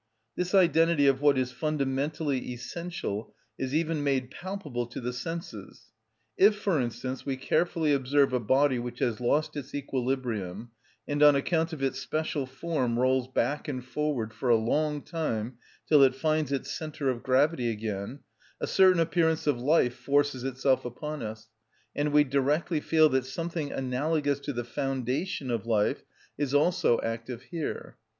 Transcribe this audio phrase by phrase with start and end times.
[0.35, 5.91] This identity of what is fundamentally essential is even made palpable to the senses.
[6.35, 10.71] If, for instance, we carefully observe a body which has lost its equilibrium,
[11.07, 15.59] and on account of its special form rolls back and forward for a long time
[15.87, 18.21] till it finds its centre of gravity again,
[18.59, 21.47] a certain appearance of life forces itself upon us,
[21.95, 26.01] and we directly feel that something analogous to the foundation of life
[26.39, 27.97] is also active here.